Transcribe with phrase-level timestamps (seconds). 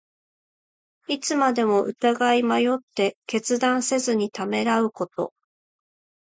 [1.09, 5.31] いつまでも疑い迷って、決断せずにためらうこと。